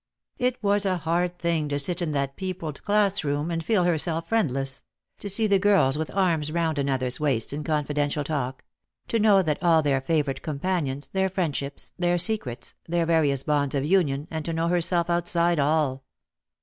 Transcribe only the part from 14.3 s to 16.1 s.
and to know herself outside all.